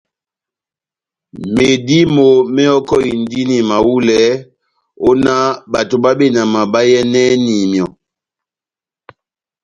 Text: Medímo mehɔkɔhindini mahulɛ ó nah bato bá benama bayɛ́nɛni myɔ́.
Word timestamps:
Medímo 1.55 2.27
mehɔkɔhindini 2.53 3.57
mahulɛ 3.69 4.19
ó 5.07 5.09
nah 5.23 5.45
bato 5.71 5.95
bá 6.03 6.11
benama 6.19 6.61
bayɛ́nɛni 6.73 7.55
myɔ́. 7.71 7.87